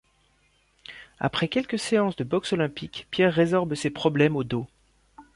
Après 1.19 1.47
quelques 1.47 1.77
séances 1.77 2.15
de 2.15 2.23
boxe 2.23 2.53
olympique, 2.53 3.05
Pierre 3.11 3.31
résorbe 3.31 3.75
ses 3.75 3.91
problèmes 3.91 4.35
aux 4.35 4.43
dos. 4.43 4.65